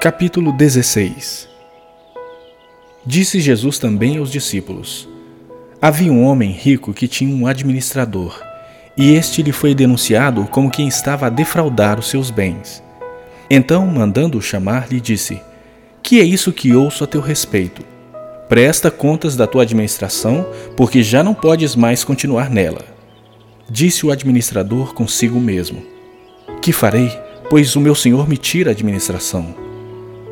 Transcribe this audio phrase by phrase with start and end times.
[0.00, 1.46] Capítulo 16
[3.04, 5.06] Disse Jesus também aos discípulos:
[5.78, 8.42] Havia um homem rico que tinha um administrador,
[8.96, 12.82] e este lhe foi denunciado como quem estava a defraudar os seus bens.
[13.50, 15.38] Então, mandando-o chamar, lhe disse:
[16.02, 17.84] Que é isso que ouço a teu respeito?
[18.48, 20.46] Presta contas da tua administração,
[20.78, 22.86] porque já não podes mais continuar nela.
[23.68, 25.82] Disse o administrador consigo mesmo:
[26.62, 27.12] Que farei,
[27.50, 29.59] pois o meu senhor me tira a administração?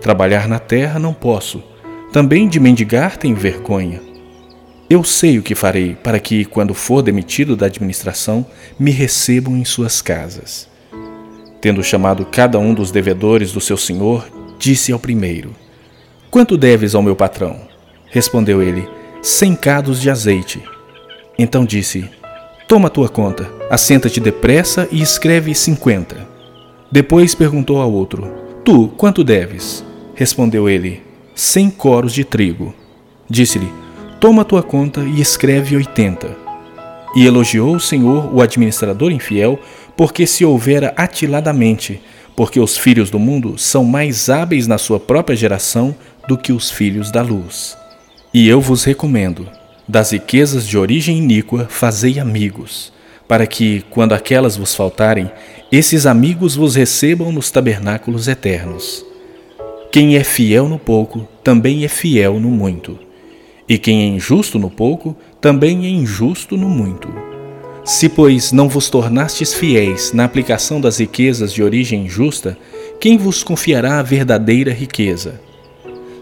[0.00, 1.62] Trabalhar na terra não posso,
[2.12, 4.00] também de mendigar tenho vergonha.
[4.88, 8.44] Eu sei o que farei para que, quando for demitido da administração,
[8.78, 10.68] me recebam em suas casas.
[11.60, 14.26] Tendo chamado cada um dos devedores do seu senhor,
[14.58, 15.54] disse ao primeiro:
[16.30, 17.60] Quanto deves ao meu patrão?
[18.06, 18.88] Respondeu ele:
[19.22, 20.60] Cem cados de azeite.
[21.38, 22.10] Então disse:
[22.66, 26.26] Toma tua conta, assenta-te depressa e escreve cinquenta.
[26.90, 28.28] Depois perguntou ao outro:
[28.64, 29.84] Tu, quanto deves?
[30.20, 31.02] Respondeu ele:
[31.34, 32.74] Cem coros de trigo.
[33.26, 33.72] Disse-lhe:
[34.20, 36.36] Toma tua conta e escreve oitenta.
[37.16, 39.58] E elogiou o Senhor o administrador infiel,
[39.96, 42.02] porque se houvera atiladamente,
[42.36, 45.96] porque os filhos do mundo são mais hábeis na sua própria geração
[46.28, 47.74] do que os filhos da luz.
[48.34, 49.48] E eu vos recomendo:
[49.88, 52.92] das riquezas de origem iníqua, fazei amigos,
[53.26, 55.30] para que, quando aquelas vos faltarem,
[55.72, 59.08] esses amigos vos recebam nos tabernáculos eternos.
[59.92, 62.96] Quem é fiel no pouco, também é fiel no muito.
[63.68, 67.08] E quem é injusto no pouco, também é injusto no muito.
[67.84, 72.56] Se, pois, não vos tornastes fiéis na aplicação das riquezas de origem injusta,
[73.00, 75.40] quem vos confiará a verdadeira riqueza?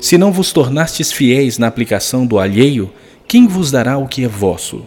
[0.00, 2.90] Se não vos tornastes fiéis na aplicação do alheio,
[3.26, 4.86] quem vos dará o que é vosso?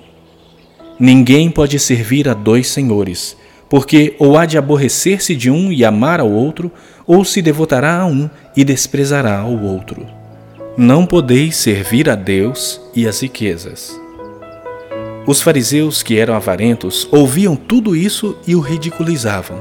[0.99, 3.37] Ninguém pode servir a dois senhores,
[3.71, 6.69] porque ou há de aborrecer-se de um e amar ao outro,
[7.07, 10.05] ou se devotará a um e desprezará ao outro.
[10.77, 13.97] Não podeis servir a Deus e as riquezas.
[15.25, 19.59] Os fariseus, que eram avarentos, ouviam tudo isso e o ridiculizavam.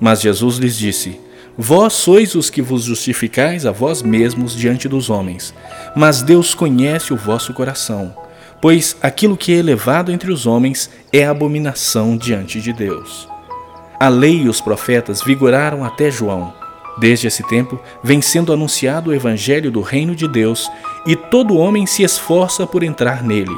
[0.00, 1.18] Mas Jesus lhes disse:
[1.58, 5.52] Vós sois os que vos justificais a vós mesmos diante dos homens,
[5.96, 8.14] mas Deus conhece o vosso coração
[8.66, 13.28] pois aquilo que é elevado entre os homens é abominação diante de Deus.
[13.96, 16.52] A lei e os profetas vigoraram até João.
[16.98, 20.68] Desde esse tempo vem sendo anunciado o evangelho do reino de Deus,
[21.06, 23.56] e todo homem se esforça por entrar nele.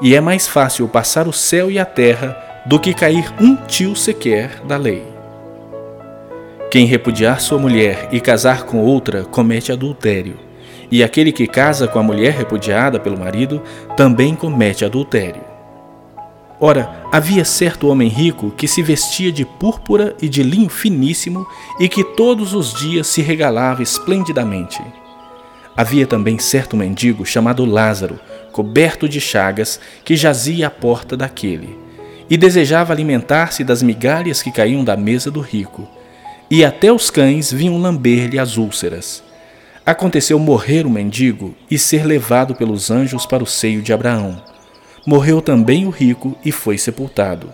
[0.00, 2.34] E é mais fácil passar o céu e a terra
[2.64, 5.04] do que cair um tio sequer da lei.
[6.70, 10.43] Quem repudiar sua mulher e casar com outra comete adultério
[10.90, 13.62] e aquele que casa com a mulher repudiada pelo marido
[13.96, 15.42] também comete adultério.
[16.60, 21.46] Ora, havia certo homem rico que se vestia de púrpura e de linho finíssimo
[21.80, 24.80] e que todos os dias se regalava esplendidamente.
[25.76, 28.20] Havia também certo mendigo chamado Lázaro,
[28.52, 31.76] coberto de chagas, que jazia à porta daquele,
[32.30, 35.88] e desejava alimentar-se das migalhas que caíam da mesa do rico,
[36.48, 39.24] e até os cães vinham lamber-lhe as úlceras.
[39.86, 44.42] Aconteceu morrer o mendigo e ser levado pelos anjos para o seio de Abraão.
[45.06, 47.50] Morreu também o rico e foi sepultado.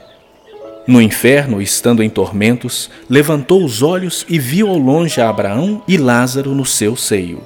[0.87, 5.97] No inferno, estando em tormentos, levantou os olhos e viu ao longe a Abraão e
[5.97, 7.43] Lázaro no seu seio.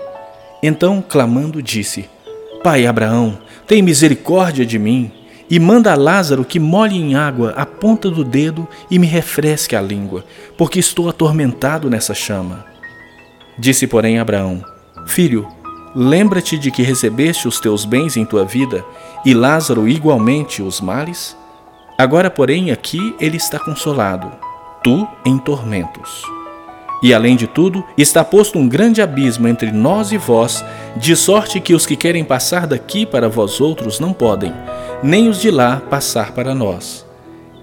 [0.62, 2.04] Então, clamando, disse:
[2.62, 5.10] Pai Abraão, tem misericórdia de mim
[5.48, 9.74] e manda a Lázaro que molhe em água a ponta do dedo e me refresque
[9.74, 10.26] a língua,
[10.58, 12.66] porque estou atormentado nessa chama.
[13.58, 14.73] Disse, porém, Abraão:
[15.06, 15.47] Filho,
[15.94, 18.84] lembra-te de que recebeste os teus bens em tua vida
[19.25, 21.37] e Lázaro igualmente os males?
[21.97, 24.32] Agora, porém, aqui ele está consolado,
[24.82, 26.22] tu em tormentos.
[27.03, 30.64] E além de tudo, está posto um grande abismo entre nós e vós,
[30.97, 34.53] de sorte que os que querem passar daqui para vós outros não podem,
[35.03, 37.06] nem os de lá passar para nós.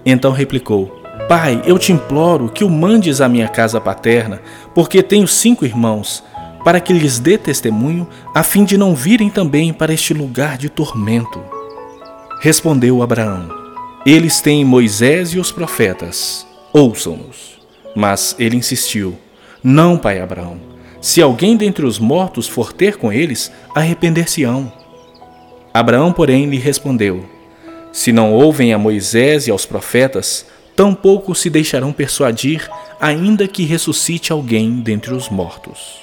[0.06, 4.40] Então replicou: Pai, eu te imploro que o mandes à minha casa paterna,
[4.74, 6.22] porque tenho cinco irmãos
[6.64, 10.68] para que lhes dê testemunho, a fim de não virem também para este lugar de
[10.68, 11.40] tormento.
[12.40, 13.48] Respondeu Abraão:
[14.04, 17.60] Eles têm Moisés e os profetas, ouçam-nos.
[17.94, 19.16] Mas ele insistiu:
[19.62, 20.72] Não, pai Abraão.
[21.00, 24.72] Se alguém dentre os mortos for ter com eles, arrepender-se-ão.
[25.74, 27.24] Abraão, porém, lhe respondeu:
[27.92, 32.68] Se não ouvem a Moisés e aos profetas, tampouco se deixarão persuadir,
[33.00, 36.02] ainda que ressuscite alguém dentre os mortos.